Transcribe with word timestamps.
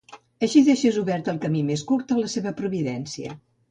Així 0.47 0.63
deixes 0.69 0.97
obert 1.03 1.31
el 1.35 1.39
camí 1.45 1.63
més 1.71 1.87
curt 1.93 2.17
a 2.17 2.21
la 2.25 2.35
seva 2.39 2.59
providència. 2.65 3.41